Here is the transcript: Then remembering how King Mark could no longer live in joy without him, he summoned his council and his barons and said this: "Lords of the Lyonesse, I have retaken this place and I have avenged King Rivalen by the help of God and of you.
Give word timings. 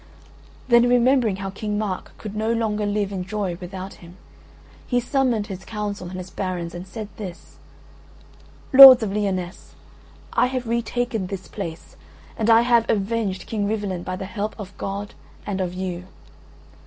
Then 0.67 0.89
remembering 0.89 1.35
how 1.35 1.51
King 1.51 1.77
Mark 1.77 2.17
could 2.17 2.35
no 2.35 2.51
longer 2.51 2.87
live 2.87 3.11
in 3.11 3.23
joy 3.23 3.55
without 3.61 3.93
him, 4.01 4.17
he 4.87 4.99
summoned 4.99 5.45
his 5.45 5.63
council 5.63 6.09
and 6.09 6.17
his 6.17 6.31
barons 6.31 6.73
and 6.73 6.87
said 6.87 7.07
this: 7.17 7.57
"Lords 8.73 9.03
of 9.03 9.11
the 9.13 9.19
Lyonesse, 9.21 9.75
I 10.33 10.47
have 10.47 10.65
retaken 10.67 11.27
this 11.27 11.47
place 11.47 11.97
and 12.35 12.49
I 12.49 12.61
have 12.61 12.89
avenged 12.89 13.45
King 13.45 13.67
Rivalen 13.67 14.01
by 14.01 14.15
the 14.15 14.25
help 14.25 14.59
of 14.59 14.75
God 14.79 15.13
and 15.45 15.61
of 15.61 15.75
you. 15.75 16.05